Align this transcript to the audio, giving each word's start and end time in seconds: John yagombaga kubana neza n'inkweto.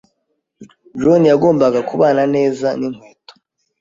John 1.01 1.23
yagombaga 1.31 1.79
kubana 1.89 2.23
neza 2.35 2.67
n'inkweto. 2.79 3.33